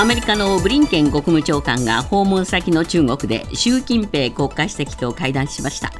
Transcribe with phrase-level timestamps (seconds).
[0.00, 5.92] アメリカのブリンケン国務長官が訪問先の中国で習近平国家主席と会談しました。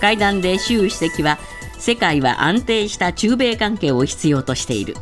[0.00, 1.40] 会談で習主席は
[1.76, 4.94] 世界は安定した中米関係を必要としている。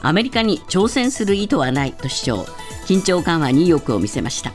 [0.00, 2.46] アメリカに挑戦する意図はないと主張。
[2.86, 4.54] 緊張緩和に意欲を見せました。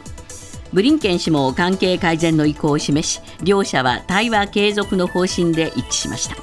[0.73, 6.35] ブリンケン氏も関係改善の意向を示し両者は対話継続の方針で一致しました。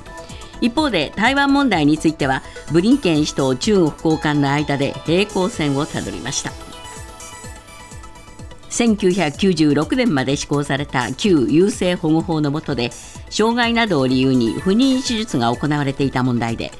[0.60, 6.65] 一方で台湾問題についてはブリンケン氏と中国高官の間で平行線をたどりました。
[8.76, 12.90] 1996年まで施行された旧優生保護法の下で
[13.30, 16.72] 障害などを理由に不妊手術が行われていた問題で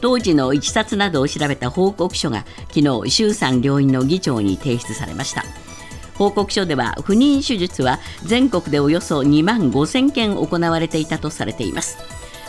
[0.00, 5.44] 当時のいきさつなどを調べた報告書が昨日衆参両院の議長に提出されました。
[6.14, 11.98] 報告書では不妊手術は全国でおよそ2万5000件行われていたとされています。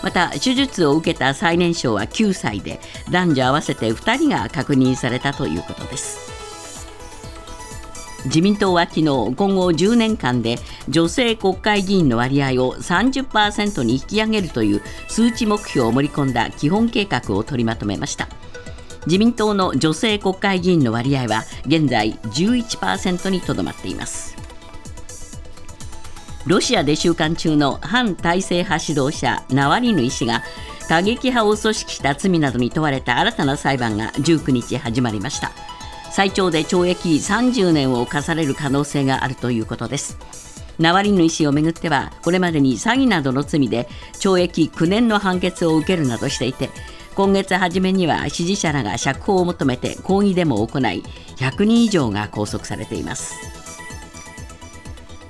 [0.02, 2.80] また手術を受けた最年少は9歳で
[3.12, 6.33] 男女合わせて2人が確認されたということです。
[8.26, 10.58] 自民党は昨日今後10年間で
[10.88, 18.28] 女性国会議員の割合を30%に引き上げるという数値目標を盛り込んだ基本計画を取りまとめました。
[19.06, 24.38] 自民党の女性国会議員の割合は現在11%にとどまっています。
[26.46, 30.44] ロシアで収監中の反体制派指導者ナワリヌイ氏が
[30.90, 35.52] 過激派を組織した罪などに問われた新たな裁判が19日始まりました。
[36.14, 40.20] 最長で懲役30年を課される可能性があるということです。
[40.78, 43.88] ナワリヌイ氏をめぐってはこれまでに詐欺などの罪で
[44.20, 46.70] 懲役9年の判決を受けるなどしていて
[47.16, 51.04] 今月初めには支持者らが釈放を求めて抗議デモを行い
[51.38, 53.34] 100人以上が拘束されています。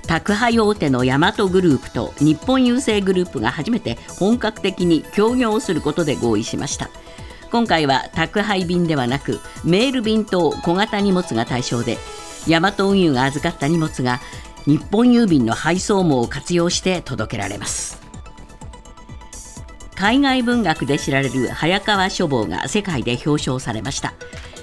[0.06, 6.90] 宅配大手のヤマトグループと日本郵政グループが初めて本格的に協業をすることで合意しました。
[7.54, 11.98] 今回は宅配便ではなくメール便と小型荷物が対象で
[12.48, 14.18] ヤマト運輸が預かった荷物が
[14.66, 18.02] 日本郵便の配送網を活用して届けられます。
[19.94, 24.14] 海外文学で知られる早川書房が世界で表彰されました。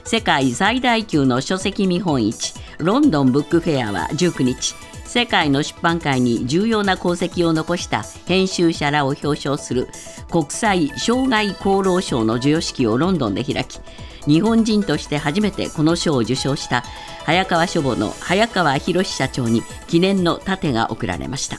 [0.03, 4.75] 世界最大級の書籍見本市ロンドンブックフェアは19日
[5.11, 9.89] 世界の出版界に重要な功績を残した編集者らを表彰する
[10.31, 13.81] 国際障害功労賞の授与式をロンドンで開き
[14.25, 16.85] 日本人として初めてこの賞を受賞した
[17.25, 21.57] 早川書房の早川博社長に記念の盾が贈られました。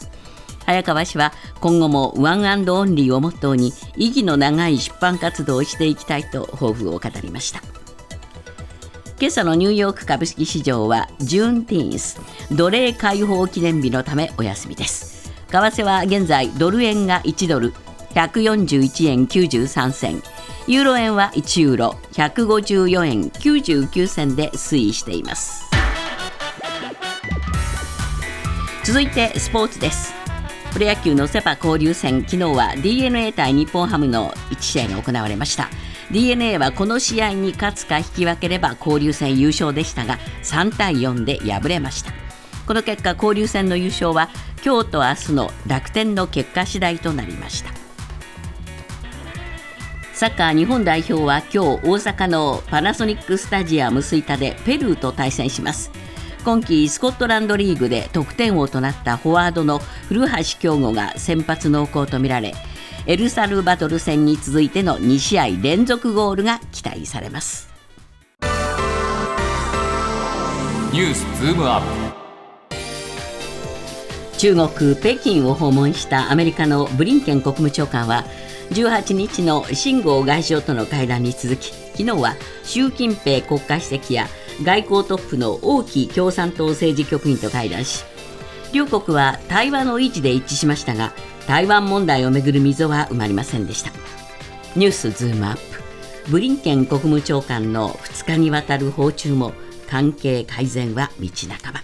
[0.64, 7.71] 早川氏は今後もワンオンリーをモットーに意義の長い出版活動をしていきたいと抱負を語りました。
[9.18, 15.32] 今朝のニューヨーク株式市場はジューンティーンス奴隷解放記念日のためお休みです。
[15.48, 17.72] 為替は現在ドル円が1ドル
[18.14, 20.22] 141円93銭。
[20.66, 25.64] ユーロ円は1ユーロ154円99銭で推移しています。
[28.84, 30.14] 続いてスポーツです。
[30.72, 32.22] プロ野球のセパ交流戦。
[32.22, 35.68] 昨日は d n a 対日本ハムの1試合が行われました。
[36.12, 42.12] D n a はこの試合に勝つか引き分ければ交流戦優勝でしたが3対4で敗れました。
[42.66, 44.28] この結果交流戦の優勝は
[44.64, 47.72] 今日と明日の楽天の結果次第となりました。
[50.12, 55.90] サッカー日本代表は今日大阪のパナソニックスタジアム吹田でペルーと対戦します。
[56.44, 62.52] 今季スコットランドリーグで得点王となったフォワードの古橋京吾が先発濃厚とみられ
[63.06, 67.68] エルサルバドル戦に続いての2試合連続ゴールが期待されます。
[70.92, 72.22] ニュースズームアップ。
[74.38, 78.24] 中国北京を訪問したアメリカのブリンケン国務長官は
[78.70, 82.34] 18日の秦剛外相との会談に続き昨日は
[82.64, 84.26] 習近平国家主席や
[84.64, 88.04] 外交トップの王毅共産党政治局員と会談し
[88.72, 91.12] 両国は対話の維持で一致しましたが
[91.46, 93.90] 台湾問題をめぐる溝は埋まりませんでした。
[94.76, 96.30] ニュースズームアップ。
[96.30, 99.52] ブリンケン国務長官の2日にわたる訪中も
[99.88, 101.28] 関係改善は道
[101.62, 101.82] 半ば。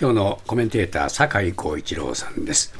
[0.00, 2.74] 今日のコメンテーター酒井光一郎さんです。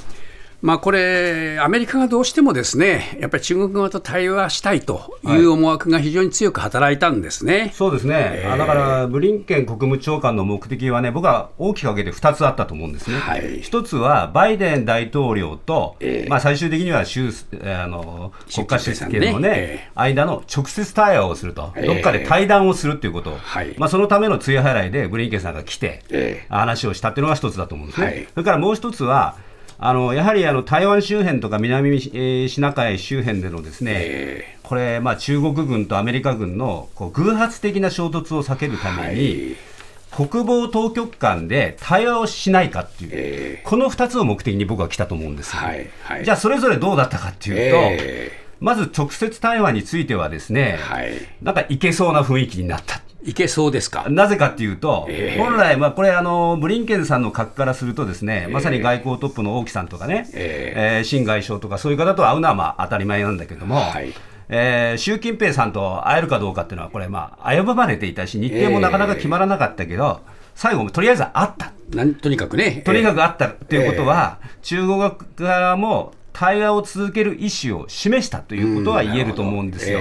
[0.62, 8.14] まあ、これ、アメリカがどうしてもですねやっぱり中国側と対話したいという思惑が非常に強く働いたんですね、はい、そうですね、
[8.44, 17.30] えー、だからブリンケン国務長官の目的はね、僕は大きく分けて2つあったと思うんですね、はい、1つはバイデン大統領と、えー、まあ、最終的には習
[17.64, 19.90] あの国家主席のね、ね。
[19.94, 28.28] 間の直接対話をすると、どっかで対談をするということ、はい、まあ、そのための通夜払いでブリンケンさんが来て、話をしたっていうのが1つだと思うんですね。
[28.34, 29.36] それからもう1つは
[29.82, 39.56] あのやはりあの台湾周辺とか南シナ海周辺でのですね、えー、これ、まあ、中国軍とアメリカ軍のこう偶発的な衝突を避けるために、はい。
[40.10, 51.12] 国防当局間で対話をしないかっていう、えー、この2つを目的に僕は来たと思うんですよ、はいはい、じゃあ、それぞれどうだったかっていうと、えー、まず直接対話についてはですね、はい、
[51.42, 53.00] なんかいけそうな雰囲気になった。
[53.22, 54.06] いけそうですか？
[54.08, 64.12] なぜかっていうと、えー、本来、まあ、これあの、ブリンケンさんの格からすると、ですね、えー、まさに外交トップの王毅さんとかね、えー、えー、新外相とか、そういう方と会うのはまあ当たり前なんだけども、はい。
[64.48, 70.22] えー、習近平さんと会えるかどうかっていうのは、これ、まあ、危ぶまれていたし、日程もなかなか決まらなかったけど、
[70.56, 71.72] 最後、とりあえず会った。
[71.94, 72.82] なんとにかくね。
[72.84, 80.00] とにかく会ったっていうことは、中国側も対話を続ける意思を示したということは言えると思うんですよ。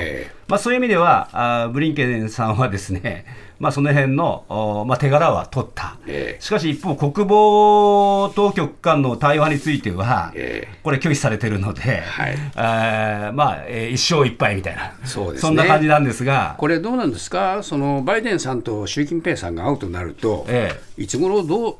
[0.49, 3.23] まあ、そういう意味ではあ、ブリンケンさんはですね、
[3.59, 5.97] まあ、その辺の、まあ、手柄は取った、
[6.39, 10.33] しかし一方、国防当局間の対話については、
[10.81, 12.37] これ、拒否されてるので、はい。
[12.57, 14.93] えまあ、一生いっぱいみたいな。
[15.03, 21.75] そうです、ね、そんな感じなんですが、これ、どうなんですか、そのバイデンさんと習近平さんが会うとなると、ええ、いつ頃どう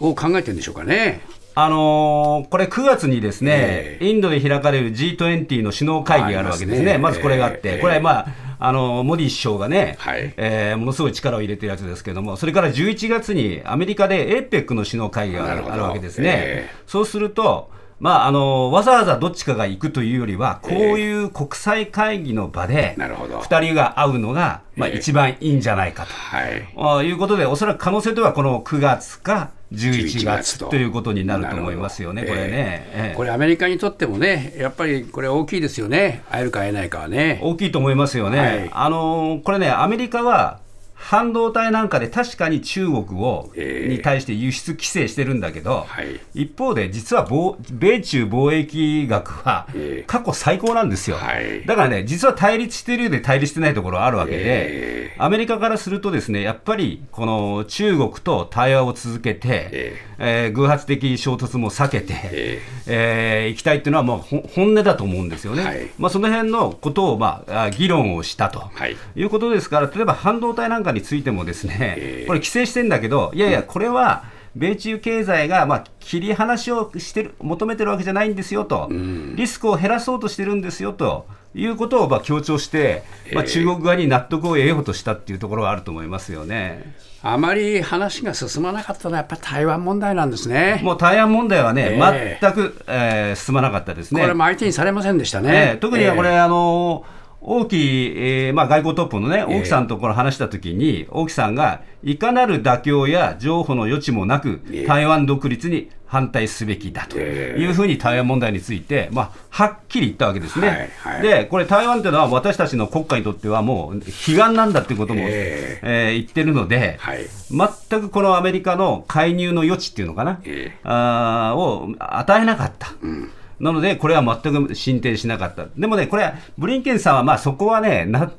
[0.00, 1.20] を考えてるんでしょうかね。
[1.62, 8.26] あのー、これ、9月にですね、えー、インドで開かれる G20 の首脳会議があるわけですね、まずこれがあって、えー、これ、まあ、
[8.58, 16.30] あのモディ首相がね、はい、えー、ものすごい力を入れてるやつですけれども、それから11月にアメリカで APEC の首脳会議があるわけですね。
[16.34, 17.70] えー、そうすると
[18.00, 30.74] まあ、あのわざわざどっちかが行くというよりは、こういう国際会議の場で、2人が会うのが、まあ、一番いいんじゃないかと、はい、いうことで、おそらく可能性とはこの9月か11月と。
[30.74, 37.38] いうことになると思いますよね、これね、えー、これ、アメリカにとってもね、やっぱりこれ、大きいですよね、会えるか会えないかはね。
[37.42, 38.38] 大きいと思いますよね。
[38.38, 40.59] はい、あのこれね、アメリカは
[41.00, 47.26] 半導体なんかで確かに中国を、えー、に対して輸出規制してるんだけど、はい、一方で実は
[47.72, 49.66] 米中貿易額は
[50.06, 74.24] 過去最高なんですよ、はい、だからね、実は対立してるようで対立してないところあるわけで、えー、アメリカからすると、ですねやっぱりこの中国と対話を続けて、えーえー、偶発的衝突も避けて、えーえー、いきたいっていうのはもう本音だと思うんですよね、はい、まあ、その辺のことを、まあ、議論をしたと、はい、いうことですから、例えば半導体なんかについてもですね、これ規制してんだけど、いやいや、これは、
[74.56, 78.88] 米中経済がまあ切り離しをしてる求めてるわけじゃないんですよと、
[79.36, 81.26] リスクを減らそうとしてるんですよと。
[81.52, 83.02] いうことをまあ強調して、
[83.32, 86.94] まあ、中国側に納得を得ようとしたっていうところはあると思いますよね。
[87.22, 90.80] あまり話が進まなかったのは、やっぱり台湾問題なんですね。
[90.84, 94.20] もう台湾問題はね、えー、全く、えー、進まなかったですね。
[94.20, 95.72] これも相手にされませんでしたね。
[95.72, 110.90] えー、特にこれ、えー、あのー王毅、えーまあ、外交トップのね、王毅さんところ話したときに、王毅さんが、いかなる妥協や譲歩の余地もなく、台湾独立に反対すべきだというふうに台湾問題について、まあ、はっきり言ったわけですね。
[111.02, 122.92] はいはい、で、これ、台湾というのは私たちの国家にとってはもう悲願なんだということも、えー、えー、言ってるので、はい、全くこのアメリカの介入の余地っていうのかな、えー、あを与えなかった。
[123.02, 125.66] うんなので、これは全く進展しなかった。
[125.76, 128.32] でもね、これ、ブリンケンさんは、まあそこはね、な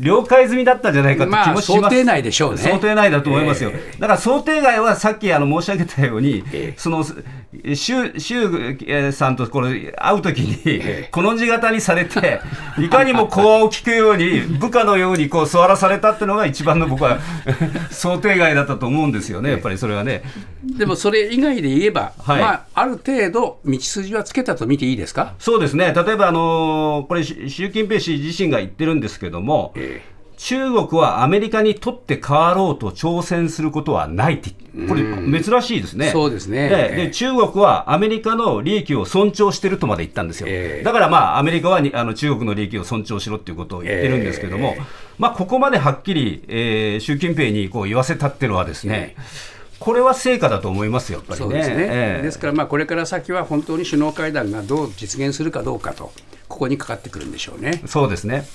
[0.00, 2.58] 了解済みだったんじゃないかと気もします、まあ、想定内でしょうね。
[2.58, 3.70] 想定内だと思いますよ。
[3.72, 7.04] えー、だから想定外はさっきあの申し上げたように、えー、その
[7.74, 12.40] 周周さんとこれ会うときに、この字型にされて、
[12.78, 17.18] いかにも講話を聞くように、 部下のようにこう座らされたっていうのが、一番の僕は
[17.90, 20.22] 想定外だったと思うんですよね、やっぱりそれはね。
[20.64, 25.34] でもそれ以外で言えば、はい、まあ、ある程度、道筋はつけたと見ていいですか？
[25.38, 29.83] そうですね、例えば、あのこれ、習近平氏自身が言ってるんですけども、えー
[30.36, 34.50] 中国はアメリカにとって変わろうと挑戦することはないって、
[34.88, 35.02] これ、
[35.42, 36.10] 珍しいですね。
[36.10, 40.48] そうですねでで中国はアメリカの利益を尊重してるとまで言ったんですよ。
[40.50, 44.84] えー、だからまあ、アメリカはにあの中国の利益を尊重しろっていうことを言ってるんですけども、えー、
[45.18, 51.54] まあ、ここまではっきり、えー、習近平にこう言わせたっていうのはですね、えーこれは成果だと思いますよ、やっぱりね。
[51.56, 56.10] ですね、えー、ですから、まあ、これから先は本当に首脳会談がどう実現するかどうかと、
[56.48, 57.82] ここにかかってくるんでしょうね。
[57.84, 58.46] そうですね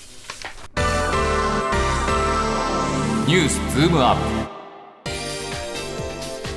[3.29, 5.11] ニュースズームアップ。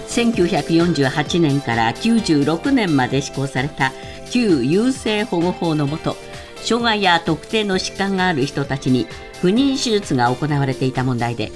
[0.09, 3.93] 1948年から96年まで施行された
[4.31, 6.17] 旧優生保護法のもと
[6.57, 9.07] 障害や特定の疾患がある人たちに
[9.43, 11.52] 不妊手術が行われていた問題で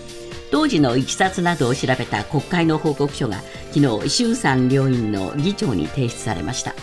[0.50, 3.38] 当時のいきさつなどを調べた国会の報告書が
[3.72, 6.74] 昨日衆参両院の議長に提出されました。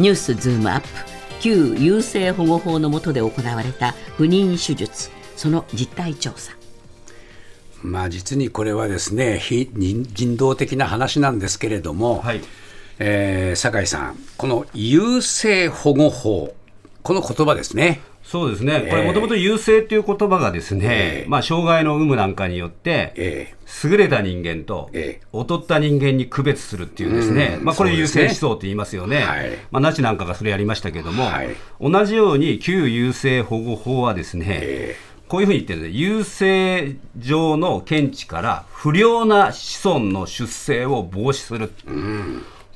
[0.00, 0.88] ニュースズームアップ
[1.38, 6.57] 旧優生保護法の下で行われた不妊手術その実態調査。
[7.82, 12.40] まあ、実にこれはですね非人道的な話なんですけれども、はい。
[13.00, 16.54] えー、酒井さん、この優生保護法、
[17.02, 18.00] この言葉ですね。
[18.24, 21.30] そうですね、これ、もともと優勢という言葉がですね、えー。
[21.30, 23.54] まあ、障害の有無なんかによって、え
[23.84, 27.64] 優れた人間とええ劣った人間に区別するっていうですね、うん。
[27.64, 28.38] まあ、これ、優そうですね。
[28.38, 29.50] 勢思想って言いますよね、はい。
[29.70, 31.56] まあ、ナチなんかがそれやりましたけども、はい。
[31.80, 34.96] 同じように旧優生保護法はですね、え
[35.28, 41.70] こういうふうに言ってるんです優生上の見地から不良な子孫の出生を防止する、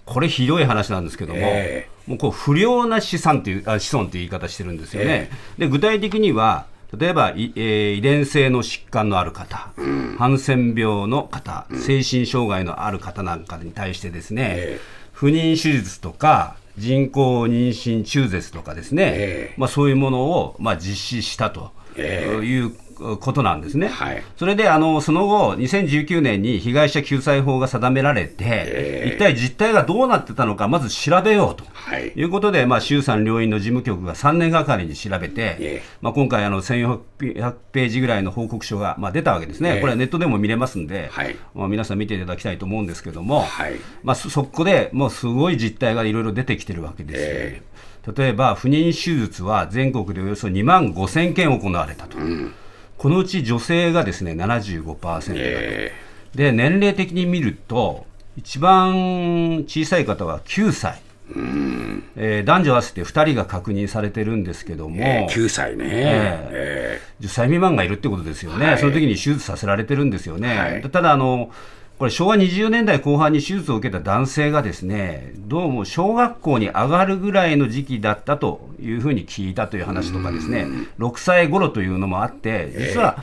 [0.05, 5.31] これ、ひどい話なんですけども、えもうこう不良な資産っていうあ子孫っていう言い方してるんですよね。
[5.57, 6.67] で具体的には
[6.99, 9.71] 例えば、いえー遺伝性の疾患のある方、
[10.19, 14.81] ハンセン病の方、精神障害のある方なんかに対してですね、え
[15.13, 19.55] 不妊手術とか人工妊娠中絶とかですね、ええ。
[19.57, 21.71] まあ、そういうものを、まあ、実施したと。
[21.71, 22.73] ええいう
[23.21, 23.89] ことなんですね。
[23.89, 24.23] はい。
[24.37, 29.15] それであのその後、2019年に被害者救済法が定められて、ええ。
[29.15, 31.65] 一体実態がどうなってたのか、まず調べようと。
[31.73, 32.13] はい。
[32.15, 35.83] いうことで、まあ、衆参両院の事務局が3年がかりに調べて、ええ。
[36.01, 39.81] まあ、今回あの、1400ページぐらいの報告書が、まあ、出たわけですね、ええ。
[39.81, 41.37] これはネットでも見れますんで、はい。
[41.55, 43.75] まあ、皆さん見ていただきたいと思うんですけども、はい。
[44.03, 47.63] まあ、そそこでもうすごい実態がいろいろ出てきてるわけですよ、え
[48.17, 52.17] 例えば不妊手術は全国でおよそ2万5000件行われたと、
[52.99, 55.33] このうち女性がですね75%だと。
[55.35, 55.93] え
[56.35, 58.07] で年齢的に見ると
[58.37, 61.03] 一番小さい方は9歳、
[62.17, 67.25] えー男女合わせて2人が確認されてるんですけども、え9歳ね、ええ。
[67.25, 68.79] 10歳未満がいるってことですよね、はい。
[68.79, 70.83] その時に手術させられてるんですよね、はい。
[70.83, 71.51] ただあの、
[71.99, 80.67] これ、昭和20年代後半に手術を受けた男性がですね、どうも小学校に上がるぐらいの時期だったというふうに聞いたという話とかですね、
[80.99, 83.23] 6歳頃というのもあって、実は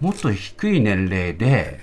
[0.00, 1.80] もっと低い年齢で、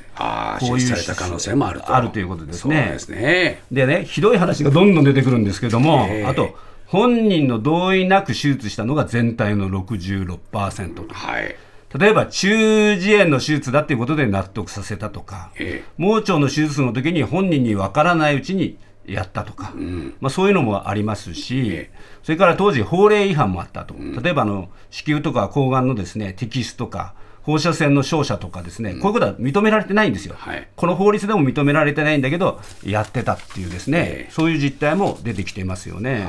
[0.60, 1.96] こういう出産された可能性もあると。
[1.96, 2.76] あるということですね。
[2.76, 3.64] そうですね。
[3.72, 6.26] でね、ひどい話がどんどん出てくるんですけども、ええ。
[6.26, 11.14] あと、本人の同意なく手術したのが全体の66%と。
[11.14, 11.56] はい
[11.98, 19.74] 例えば中耳炎の手術だっていうことで納得させたとか、え盲腸の手術の時に本人に分からないうちにやったとか、
[20.20, 21.92] まあ、そういうのもありますし、え
[22.24, 30.68] それから当時、法令違反もあったと、例えばあの子宮とか睾丸のです、ね、摘出とか、放射線の照射とかですね、こういうことは認められてないんですよ、はい。
[30.76, 36.26] この法律でも認められてないんだけど、やってたっていうですね、そういう実態も出てきていますよね。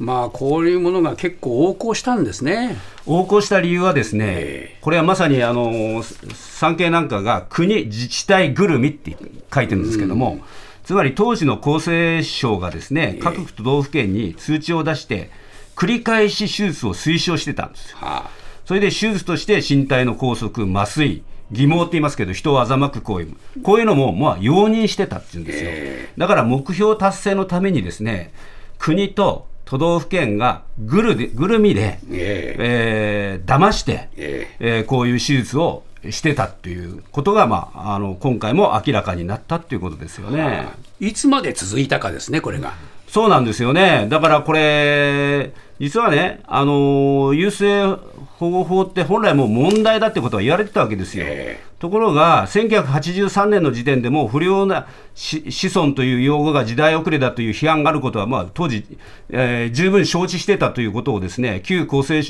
[0.00, 2.76] ああまあこういうものが結構横行したんですね。
[3.06, 6.02] 横行した理由はですね、えこれはまさにあの
[6.32, 9.16] 産経なんかが国、自治体ぐるみって
[9.52, 10.40] 書いてるんですけども、
[10.84, 15.30] つまり当時の厚生省がですね、各都道府県に通知を出して、
[15.76, 17.98] 繰り返し手術を推奨してたんですよ。
[18.00, 18.30] は
[18.64, 23.28] それで手術として身体の拘束、麻酔、偽毛って言いますけど、人を欺く行為、
[23.62, 25.70] こういうのもまあ容認してたっていうんですよ。
[25.72, 26.08] え。
[26.18, 28.32] だから目標達成のためにですね、
[28.78, 40.68] 国と都道府県がぐるでぐるみで、ええー騙して、ええーこういう手術をしてたっていうことが、まあ、あの今回も明らかになったっていうことですよね。
[41.00, 42.72] いつまで続いたかですねこれが
[43.08, 44.06] そうなんですよね。
[44.08, 47.98] だからこれ、実はね、あの優生
[48.38, 51.26] 保護法って本来もう問題だってことは言われてたわけですよ。
[51.28, 58.84] えところが、1983年の時点でもう不良なし子孫という用語が時代遅れだという批判があることは、まあ、当時、
[59.30, 62.22] えー十分承知してたということをですね、旧厚生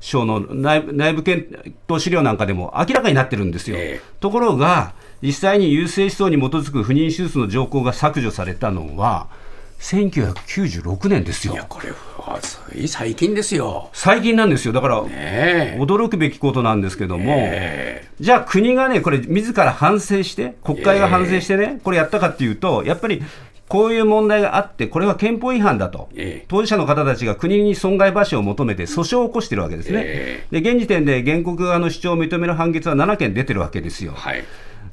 [0.00, 1.54] 省の内部内部検
[1.86, 3.76] 討資料なんかでも明らかになってるんですよ。
[3.78, 9.28] えところが、実際に優生思想に基づく不妊手術の条項が削除されたのは、
[9.80, 11.54] 1996年ですよ
[12.88, 13.90] 最近ですよ。
[13.92, 14.72] 最近なんですよ。
[14.72, 18.08] だから、驚くべきことなんですけども、え。
[18.20, 23.22] じゃあ国がね、これ、自ら反省して、国会が反省してね、これやったかっていうと、やっぱり
[23.68, 26.44] こういう問題があって、これは憲法違反だと、ええ。
[26.48, 30.02] 当事者の方たちが国に損害賠償を求めて訴訟を起こしてるわけですね。
[30.04, 34.12] えで現時点で原告側の主張を認める判決は7件出てるわけですよ。
[34.14, 34.44] はい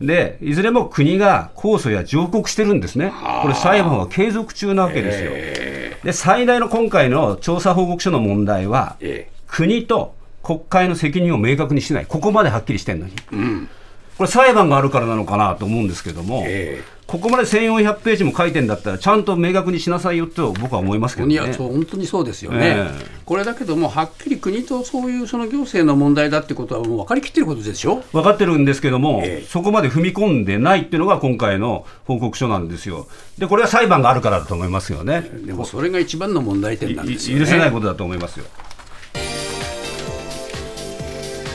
[0.02, 3.14] で、いずれも国が控訴や上告してるんですね。
[3.42, 5.32] これ裁判は継続中なわけですよ。
[5.34, 13.70] えで、最大の今回の調査報告書の問題は、え国と国会の責任を明確にしてない、ここまではっきりしてるのに、えうん。
[14.18, 21.34] これ、裁判があるからなのかなと思うんですけども、えここまで1400ページも書いてんだったら、ちゃんと明確にしなさいよと僕は思いますけどね。
[21.34, 33.08] いやそう本当にそうですよね、ええこれだけども、はっきり国とそういうその行政の問題だってことは、もう分かりきってることでしょ、分かってるんですけども、ええそこまで踏み込んでないっていうのが今回の報告書なんですよ。
[33.38, 35.30] で、これは裁判があるからだと思いますよね。
[35.46, 38.46] でもそれが一番の問題点なんですよ、ね、許せないことだと思いますよ。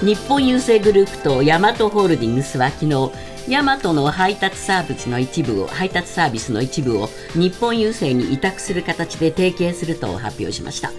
[0.03, 3.11] 日本郵政グループとヤマトホールディングスは昨日
[3.49, 10.91] ヤマトの配達サービスの一部を配達サービスの一部を日本郵政に委託する形で提携すると発表しました。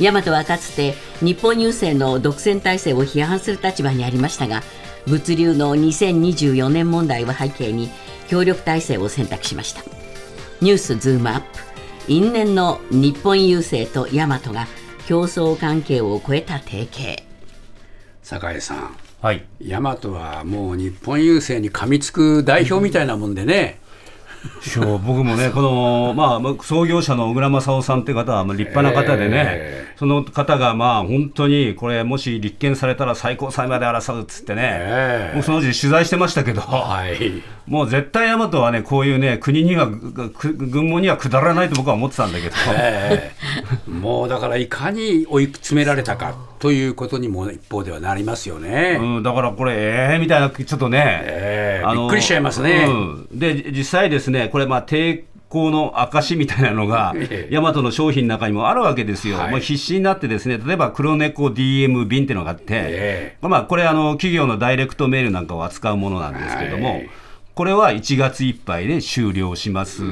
[0.00, 4.62] 大和はかつて日本郵政の独占体制を批判する立場にありましたが
[5.06, 7.88] 物流の2024年問題を背景に
[8.28, 9.82] 協力体制を選択しました。
[10.60, 11.46] ニュースズームアップ。
[12.08, 14.66] 因縁の日本郵政と大和が
[15.06, 17.22] 競争関係を超えた提携。
[18.22, 19.07] 酒井さん。
[19.20, 23.80] はい、大和はもう日本郵政に噛みつく代表みたいなもんでね、
[24.60, 35.34] そう僕もね、 この、まあまあ、創業者の小倉正夫さんって方はまあ立派な方でね、えその方がまあ本当にこれ、もし立件されたら最高裁まで争うっつってね、ええ。
[35.34, 43.32] もうその時取材してましたけど、はい、 もう絶対大和はね、こういうね、国には、軍門には下らないと僕は思ってたんだけど、え
[43.88, 43.90] え。
[43.90, 48.98] もうだからいかに追い詰められたかということにも一方ではなりますよね。
[49.00, 52.86] うん、だからこれ、えーみたいな、ちょっとね、ええびっくりしちゃいますね。
[52.88, 52.92] う
[53.34, 53.38] ん。
[53.38, 57.54] で、実際ですね、これ、まあ、抵抗の証みたいなのが え、え。
[57.54, 59.50] ヤマトの商品の中にもあるわけですよ、はい。
[59.50, 67.10] もう必死になって、ですね例えば黒猫 DM 便っていうのがあって、えまあ、これあの、企業のダイレクトメールなんかを扱うものなんですけども、はい。
[67.54, 70.02] これは1月いっぱいで終了します。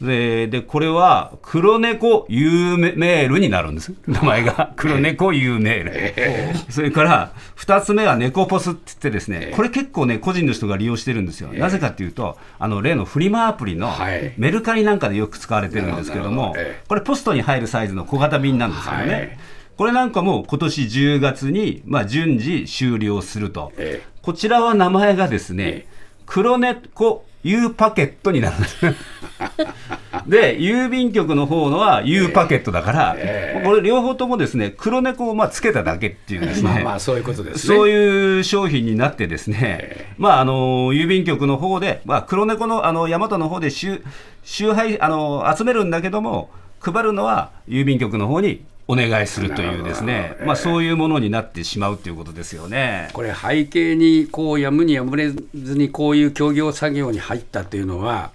[0.00, 4.72] ででこれは黒猫 U メールになるんです、 名前が。
[4.76, 14.32] 黒猫 U メール、それから2つ目は猫ポスって言って、ですねこれ結構ね、個人の人が利用してるんですよ、なぜかっていうと、あの例のフリマアプリのはい。
[14.36, 16.54] メルカリなんかでよく使われてるんですけども
[16.86, 19.12] これ、ポストに入るサイズの小型便なんですけどね。
[19.12, 19.38] はい。
[19.76, 24.08] これなんかも今年10月に、まあ、順次終了すると、ええ。
[24.22, 25.86] こちらは名前がですね、
[26.26, 28.76] 黒猫 U パケットになるんです。
[30.26, 33.16] で、郵便局の方のは U パケットだから、
[33.64, 37.76] これ両方ともですね、黒猫をまあつけただけっていうですね、まあまあそういうことですね。
[37.76, 44.02] そういう商品になってですね、まああの郵便局の方で、まあ黒猫のあの大和の方で集
[44.44, 53.10] 集配あの集めるんだけども、配るのは郵便局の方にお願いするというですね、まあそういうものになってしまうということですよね。
[53.12, 58.30] これ背景にこうやむにやむれずにこういう協業作業に入ったというのは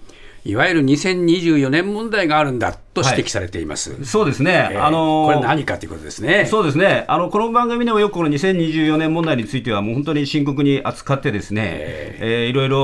[0.45, 4.03] いわゆる2024年問題があるんだと指摘されています。
[4.03, 6.45] そうですね、えーあのこれ何かということですね。
[6.45, 7.05] そうですね。
[7.07, 12.81] あのこの番組でもよくこの2024年問題については、もう本当に深刻に扱って、ですね、えーいろいろ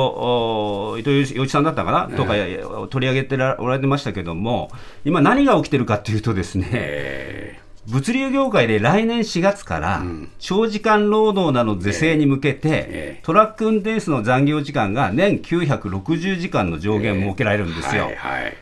[0.93, 2.33] お伊藤洋一さんだったかな、とか
[2.89, 4.71] 取り上げてらおられてましたけども、
[5.03, 10.03] 今、何が起きてるかっていうと、ですね、え物流業界で来年4月から
[10.37, 18.09] 長時間労働などの是正に向けて、えトラック運転手の残業時間が年960時間の上限設けられるんですよ。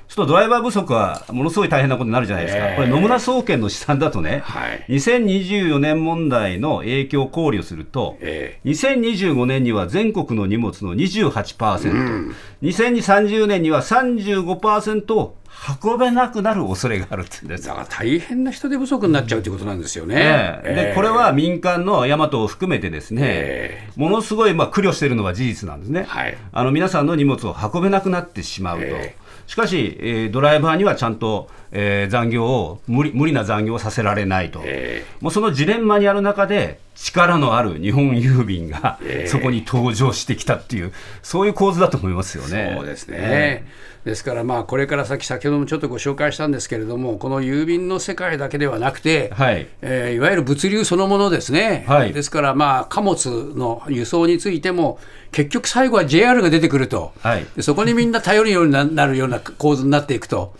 [0.08, 2.76] ちょっとドライバー不足はものすごい大変なことになるじゃないですか、ええ。
[2.78, 4.86] これ、野村総研の試算だとね、はい。
[4.88, 15.36] 2024年問題の影響を考慮すると、え2025年には全国の荷物の28%、2030年には35%を
[15.84, 20.16] 運べなくなる恐れがあるってだから大変な人手不足になっちゃうということなんですよね。
[20.18, 20.76] ええ。
[20.76, 26.38] でえこれは民間の大和を含めてですね、えものすごいまあ苦慮しているのは事実なんですね、はい。
[26.52, 29.16] あの皆さんの荷物を運べなくなってしまうと、え。
[29.48, 42.74] しかし、えードライバーにはちゃんと、えー残業を無理無理な残業をさせられないと、えもうそのジレンマにある中で、力のある日本郵便がええそこに登場してきたっていう、そういう構図だと思いますよね。
[42.76, 43.68] そうですね。
[44.06, 49.68] ですからまあこれから先先ほどもちょっとご紹介したんですけれどもこの郵便の世界だけではなくて、はい。
[49.82, 52.14] えーいわゆる物流そのものですね、はい。
[52.14, 54.98] ですからまあ貨物の輸送についても
[55.32, 57.46] 結局最後は JR が出てくると、はい。
[57.56, 60.56] でそこにみんな頼るようにななるような構図になっていくと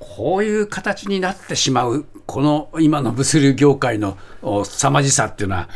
[0.00, 5.68] こういう形になってしまうこの今の物流業界のお凄まじさっていうのは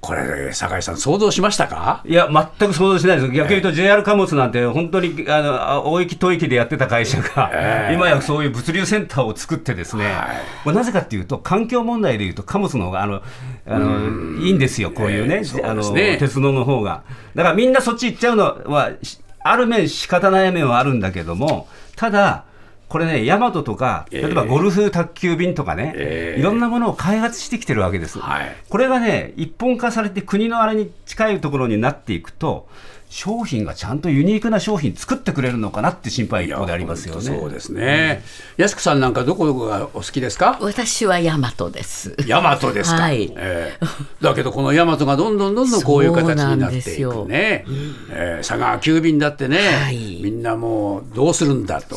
[0.00, 2.02] これ酒井さん想像しましたか？
[2.04, 10.14] いや、全く想像しないです、逆に言うと JR 貨物なんて、本当にあのあ大域、吐息でやってた会社が、今やそういう物流センターを作って、ですね、
[10.62, 13.22] これなぜかっていうと、環境問題でいうと、貨物の方があの
[13.66, 17.02] あのいいんですよ、こういうね、ええそうあの鉄道の方が。
[17.34, 22.44] だからみんなそっち行っちゃうのは、しある面、仕方ない面はあるんだけども、ただ、
[22.88, 28.18] これね、ヤマトとか、例えばゴルフ宅急便とかね、ええいろんなものを開発してきてるわけです。
[28.18, 32.68] はいこれがね、一本化されて国のあれに近いところになっていくと、
[33.08, 37.20] 商品がちゃんとユニークな商品作ってくれるのかなって心配一方でありますよね。
[37.22, 38.22] そうですね。
[38.56, 40.58] やすくさんなんかどこどこがお好きですか？
[40.60, 43.02] 私は大和ですヤマトですか？
[43.02, 43.86] はいええ
[44.20, 47.64] だけどこのヤマトがどんどんどんどんこういう形になっていくね。
[48.10, 51.96] ええ佐川急便だってね、はいみんなもうどうするんだと。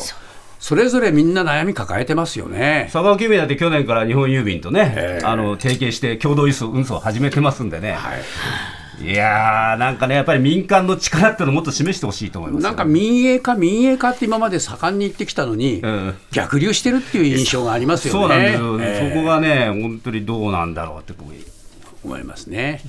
[0.60, 2.90] それぞれみんな悩み抱えてますよね。
[2.92, 8.20] 佐川急便だって去年から日本郵便とね、ええあの提携して共同輸送運送を始めてますんでね、はい。
[9.02, 18.20] いやー、なんかね、やっぱり民間の力っていうのをもっと示してほしいと思いますなんか民営化、民営化って今まで盛んに言ってきたのに、うん逆流してるっていう印象がありますよね。
[18.20, 21.32] そうなんですよ、ええそこがね、本当にどうなんだろうって、僕
[22.04, 22.82] 思いますね。